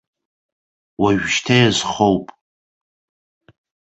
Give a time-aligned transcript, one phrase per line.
[1.01, 2.25] Уажәшьҭа иазхоуп!